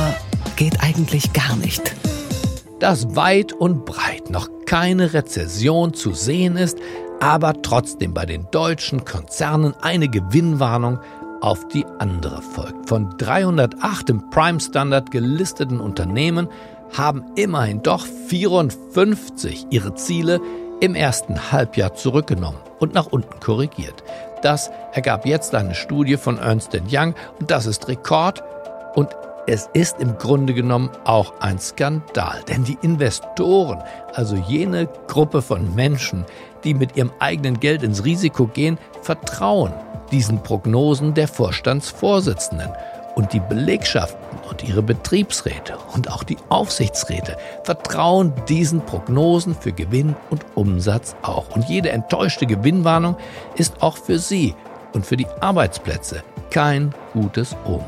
geht 0.56 0.80
eigentlich 0.82 1.32
gar 1.32 1.56
nicht? 1.56 1.94
dass 2.78 3.16
weit 3.16 3.52
und 3.52 3.84
breit 3.84 4.30
noch 4.30 4.48
keine 4.66 5.14
Rezession 5.14 5.94
zu 5.94 6.12
sehen 6.12 6.56
ist, 6.56 6.78
aber 7.20 7.62
trotzdem 7.62 8.12
bei 8.12 8.26
den 8.26 8.46
deutschen 8.50 9.04
Konzernen 9.04 9.74
eine 9.80 10.08
Gewinnwarnung 10.08 10.98
auf 11.40 11.66
die 11.68 11.86
andere 11.98 12.42
folgt. 12.42 12.88
Von 12.88 13.10
308 13.18 14.10
im 14.10 14.30
Prime 14.30 14.60
Standard 14.60 15.10
gelisteten 15.10 15.80
Unternehmen 15.80 16.48
haben 16.96 17.24
immerhin 17.34 17.82
doch 17.82 18.06
54 18.06 19.66
ihre 19.70 19.94
Ziele 19.94 20.40
im 20.80 20.94
ersten 20.94 21.52
Halbjahr 21.52 21.94
zurückgenommen 21.94 22.58
und 22.78 22.94
nach 22.94 23.06
unten 23.06 23.40
korrigiert. 23.40 24.04
Das 24.42 24.70
ergab 24.92 25.26
jetzt 25.26 25.54
eine 25.54 25.74
Studie 25.74 26.16
von 26.16 26.38
Ernst 26.38 26.76
Young 26.90 27.14
und 27.40 27.50
das 27.50 27.66
ist 27.66 27.88
Rekord 27.88 28.42
und 28.94 29.08
es 29.48 29.68
ist 29.74 30.00
im 30.00 30.18
Grunde 30.18 30.54
genommen 30.54 30.90
auch 31.04 31.40
ein 31.40 31.60
Skandal, 31.60 32.42
denn 32.48 32.64
die 32.64 32.78
Investoren, 32.82 33.82
also 34.12 34.34
jene 34.34 34.88
Gruppe 35.06 35.40
von 35.40 35.74
Menschen, 35.74 36.24
die 36.66 36.74
mit 36.74 36.96
ihrem 36.96 37.12
eigenen 37.20 37.60
Geld 37.60 37.82
ins 37.82 38.04
Risiko 38.04 38.46
gehen, 38.46 38.76
vertrauen 39.00 39.72
diesen 40.10 40.42
Prognosen 40.42 41.14
der 41.14 41.28
Vorstandsvorsitzenden. 41.28 42.70
Und 43.14 43.32
die 43.32 43.40
Belegschaften 43.40 44.38
und 44.50 44.62
ihre 44.62 44.82
Betriebsräte 44.82 45.78
und 45.94 46.10
auch 46.12 46.22
die 46.22 46.36
Aufsichtsräte 46.50 47.38
vertrauen 47.64 48.34
diesen 48.46 48.82
Prognosen 48.82 49.54
für 49.54 49.72
Gewinn 49.72 50.14
und 50.28 50.44
Umsatz 50.54 51.16
auch. 51.22 51.56
Und 51.56 51.66
jede 51.66 51.90
enttäuschte 51.90 52.44
Gewinnwarnung 52.44 53.16
ist 53.54 53.80
auch 53.80 53.96
für 53.96 54.18
sie 54.18 54.54
und 54.92 55.06
für 55.06 55.16
die 55.16 55.26
Arbeitsplätze 55.40 56.22
kein 56.50 56.94
gutes 57.14 57.56
Omen. 57.64 57.86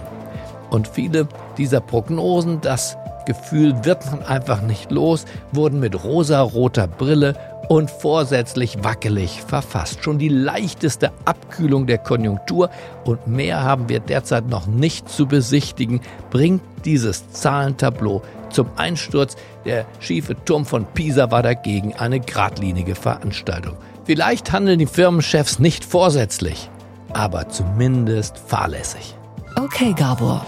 Und 0.71 0.89
viele 0.89 1.29
dieser 1.59 1.81
Prognosen, 1.81 2.63
das 2.63 2.97
Gefühl 3.29 3.85
wird 3.85 4.07
man 4.07 4.23
einfach 4.23 4.63
nicht 4.63 4.91
los, 4.91 5.27
wurden 5.53 5.81
mit 5.81 6.03
rosa-roter 6.03 6.87
Brille 6.87 7.35
und 7.69 7.91
vorsätzlich 7.91 8.83
wackelig 8.83 9.43
verfasst. 9.43 10.03
Schon 10.03 10.19
die 10.19 10.29
leichteste 10.29 11.13
Abkühlung 11.25 11.87
der 11.87 11.99
Konjunktur 11.99 12.71
und 13.05 13.27
mehr 13.27 13.63
haben 13.63 13.89
wir 13.89 14.01
derzeit 14.01 14.49
noch 14.49 14.67
nicht 14.67 15.09
zu 15.09 15.27
besichtigen, 15.27 16.01
bringt 16.31 16.63
dieses 16.85 17.31
Zahlentableau 17.31 18.23
zum 18.51 18.69
Einsturz. 18.77 19.37
Der 19.65 19.87
schiefe 20.01 20.35
Turm 20.45 20.65
von 20.65 20.87
Pisa 20.87 21.31
war 21.31 21.43
dagegen 21.43 21.95
eine 21.95 22.21
geradlinige 22.21 22.95
Veranstaltung. 22.95 23.77
Vielleicht 24.05 24.53
handeln 24.53 24.79
die 24.79 24.87
Firmenchefs 24.87 25.59
nicht 25.59 25.85
vorsätzlich, 25.85 26.71
aber 27.13 27.51
zumindest 27.51 28.39
fahrlässig. 28.39 29.15
Okay, 29.57 29.93
Gabor. 29.93 30.45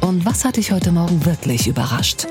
Und 0.00 0.24
was 0.24 0.44
hat 0.44 0.56
dich 0.56 0.72
heute 0.72 0.90
Morgen 0.90 1.24
wirklich 1.26 1.68
überrascht? 1.68 2.26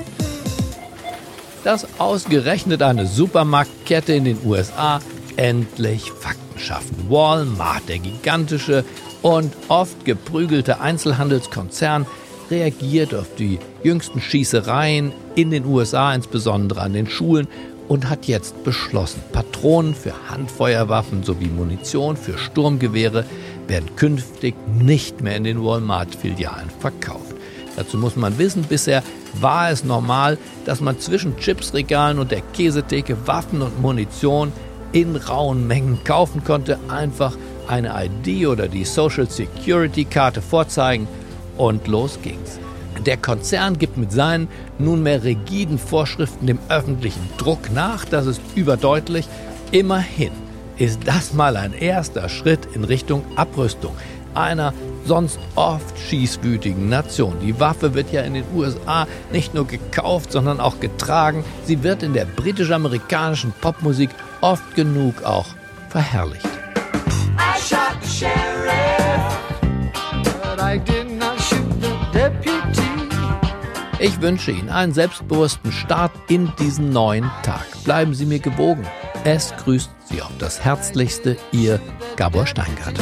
Dass 1.64 1.88
ausgerechnet 2.00 2.82
eine 2.82 3.06
Supermarktkette 3.06 4.14
in 4.14 4.26
den 4.26 4.38
USA 4.44 5.00
endlich 5.36 6.12
Fakten 6.12 6.60
schafft. 6.60 6.94
Walmart, 7.10 7.88
der 7.88 8.00
gigantische 8.00 8.84
und 9.22 9.54
oft 9.68 10.04
geprügelte 10.06 10.82
Einzelhandelskonzern, 10.82 12.08
reagiert 12.50 13.16
auf 13.16 13.28
die 13.38 13.60
jüngsten 13.84 14.20
Schießereien 14.20 15.14
in 15.36 15.52
den 15.52 15.66
USA, 15.66 16.14
insbesondere 16.14 16.82
an 16.82 16.94
den 16.94 17.08
Schulen, 17.08 17.48
und 17.88 18.10
hat 18.10 18.26
jetzt 18.26 18.64
beschlossen, 18.64 19.22
Patronen 19.34 19.94
für 19.96 20.14
Handfeuerwaffen 20.30 21.24
sowie 21.24 21.48
Munition 21.48 22.16
für 22.16 22.38
Sturmgewehre 22.38 23.26
werden 23.68 23.96
künftig 23.96 24.56
nicht 24.80 25.22
mehr 25.22 25.36
in 25.36 25.44
den 25.44 25.64
Walmart-Filialen 25.64 26.70
verkauft. 26.80 27.36
Dazu 27.76 27.98
muss 27.98 28.16
man 28.16 28.38
wissen, 28.38 28.64
bisher 28.64 29.04
war 29.40 29.72
es 29.72 29.84
normal, 29.84 30.38
dass 30.66 30.82
man 30.82 31.00
zwischen 31.00 31.38
Chipsregalen 31.38 32.20
und 32.20 32.32
der 32.32 32.42
Käsetheke 32.54 33.16
Waffen 33.26 33.62
und 33.62 33.82
Munition 33.82 34.52
in 34.92 35.16
rauen 35.16 35.68
Mengen 35.68 36.04
kaufen 36.04 36.44
konnte. 36.44 36.78
Einfach 36.90 37.36
eine 37.68 37.94
ID 38.06 38.48
oder 38.48 38.68
die 38.68 38.84
Social 38.84 39.30
Security 39.30 40.06
Karte 40.06 40.42
vorzeigen 40.42 41.08
und 41.58 41.88
los 41.88 42.20
ging's. 42.22 42.60
Der 43.06 43.18
Konzern 43.18 43.80
gibt 43.80 43.98
mit 43.98 44.12
seinen 44.12 44.48
nunmehr 44.78 45.24
rigiden 45.24 45.80
Vorschriften 45.80 46.46
dem 46.46 46.60
öffentlichen 46.70 47.30
Druck 47.38 47.72
nach, 47.74 48.06
das 48.06 48.28
ist 48.28 48.42
überdeutlich. 48.56 49.28
Immerhin 49.72 50.32
ist 50.78 51.00
das 51.06 51.34
mal 51.34 51.58
ein 51.58 51.74
erster 51.74 52.28
Schritt 52.30 52.68
in 52.74 52.84
Richtung 52.84 53.24
Abrüstung. 53.36 53.96
Einer, 54.34 54.74
sonst 55.06 55.40
oft 55.56 55.98
schießwütigen 55.98 56.90
Nation. 56.90 57.38
Die 57.42 57.60
Waffe 57.60 57.94
wird 57.94 58.12
ja 58.12 58.22
in 58.22 58.34
den 58.34 58.46
USA 58.54 59.08
nicht 59.32 59.54
nur 59.54 59.68
gekauft, 59.68 60.32
sondern 60.32 60.60
auch 60.60 60.80
getragen. 60.80 61.44
Sie 61.66 61.84
wird 61.84 62.04
in 62.04 62.14
der 62.14 62.26
britisch-amerikanischen 62.26 63.54
Popmusik 63.62 64.10
oft 64.42 64.76
genug 64.76 65.24
auch 65.24 65.48
verherrlicht. 65.90 66.48
Ich 74.00 74.20
wünsche 74.20 74.52
Ihnen 74.52 74.70
einen 74.70 74.94
selbstbewussten 74.94 75.72
Start 75.72 76.12
in 76.28 76.52
diesen 76.58 76.90
neuen 76.90 77.30
Tag. 77.44 77.66
Bleiben 77.84 78.16
Sie 78.16 78.26
mir 78.26 78.40
gewogen. 78.40 78.88
Es 79.24 79.54
grüßt 79.58 79.92
Sie 80.06 80.22
auf 80.24 80.32
das 80.40 80.64
Herzlichste, 80.64 81.38
Ihr 81.52 81.80
Gabor 82.16 82.48
Steingart. 82.48 83.00